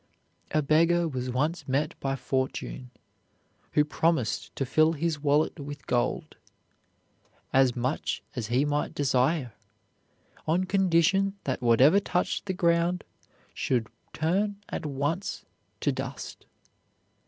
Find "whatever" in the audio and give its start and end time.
11.61-11.99